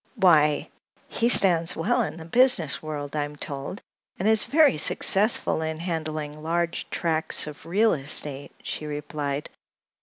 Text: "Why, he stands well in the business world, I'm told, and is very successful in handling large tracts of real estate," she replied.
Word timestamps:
"Why, 0.15 0.71
he 1.09 1.29
stands 1.29 1.75
well 1.75 2.01
in 2.01 2.17
the 2.17 2.25
business 2.25 2.81
world, 2.81 3.15
I'm 3.15 3.35
told, 3.35 3.83
and 4.17 4.27
is 4.27 4.45
very 4.45 4.79
successful 4.79 5.61
in 5.61 5.77
handling 5.77 6.41
large 6.41 6.89
tracts 6.89 7.45
of 7.45 7.67
real 7.67 7.93
estate," 7.93 8.51
she 8.63 8.87
replied. 8.87 9.47